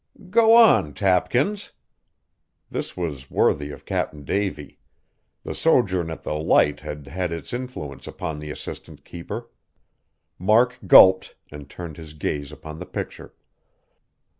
[0.31, 1.73] "Go on, Tapkins!"
[2.71, 4.79] This was worthy of Cap'n Davy.
[5.43, 9.47] The sojourn at the Light had had its influence upon the assistant keeper.
[10.39, 13.35] Mark gulped and turned his gaze upon the picture.